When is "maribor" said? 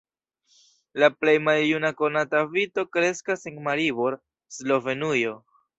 3.69-4.21